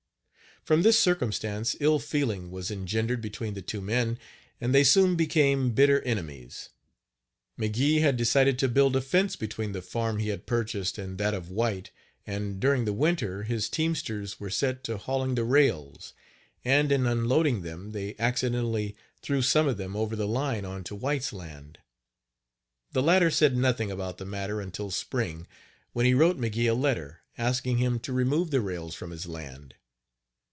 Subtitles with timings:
[0.63, 4.19] From this circumstance ill feeling was engendered between the two men,
[4.61, 6.69] and they soon became bitter enemies.
[7.59, 11.33] McGee had decided to build a fence between the farm he had purchased and that
[11.33, 11.89] of White,
[12.27, 16.13] and, during the winter, his teamsters were set to hauling the rails;
[16.63, 20.93] and, in unloading them, they accidently threw some of them over the line on to
[20.93, 21.79] White's land.
[22.91, 25.47] The latter said nothing about the matter until spring,
[25.93, 29.73] when he wrote McGee a letter, asking him to remove the rails from his land.